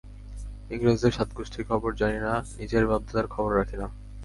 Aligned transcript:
ইংরেজদের 0.69 1.11
সাতগুষ্টির 1.11 1.67
খবর 1.67 1.89
জানি, 1.95 2.17
নিজের 2.57 2.87
বাপ-দাদার 2.87 3.27
খবর 3.27 3.57
রাখি 3.57 3.77
না। 3.77 3.87